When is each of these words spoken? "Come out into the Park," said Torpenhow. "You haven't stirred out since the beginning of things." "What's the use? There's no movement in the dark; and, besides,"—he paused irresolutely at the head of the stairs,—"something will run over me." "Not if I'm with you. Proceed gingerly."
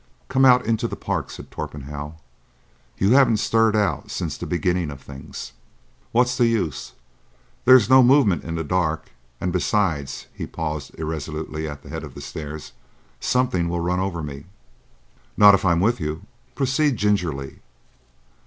"Come 0.29 0.45
out 0.45 0.65
into 0.65 0.87
the 0.87 0.95
Park," 0.95 1.29
said 1.29 1.51
Torpenhow. 1.51 2.15
"You 2.97 3.11
haven't 3.11 3.37
stirred 3.37 3.75
out 3.75 4.09
since 4.09 4.35
the 4.35 4.47
beginning 4.47 4.89
of 4.89 4.99
things." 4.99 5.51
"What's 6.11 6.35
the 6.35 6.47
use? 6.47 6.93
There's 7.65 7.87
no 7.87 8.01
movement 8.01 8.43
in 8.43 8.55
the 8.55 8.63
dark; 8.63 9.11
and, 9.39 9.53
besides,"—he 9.53 10.47
paused 10.47 10.99
irresolutely 10.99 11.67
at 11.69 11.83
the 11.83 11.89
head 11.89 12.03
of 12.03 12.15
the 12.15 12.21
stairs,—"something 12.21 13.69
will 13.69 13.79
run 13.79 13.99
over 13.99 14.23
me." 14.23 14.45
"Not 15.37 15.53
if 15.53 15.63
I'm 15.63 15.79
with 15.79 15.99
you. 16.01 16.23
Proceed 16.55 16.97
gingerly." 16.97 17.59